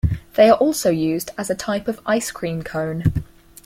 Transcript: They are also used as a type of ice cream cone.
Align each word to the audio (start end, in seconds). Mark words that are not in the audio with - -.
They 0.33 0.49
are 0.49 0.57
also 0.57 0.89
used 0.89 1.29
as 1.37 1.51
a 1.51 1.55
type 1.55 1.87
of 1.87 2.01
ice 2.07 2.31
cream 2.31 2.63
cone. 2.63 3.23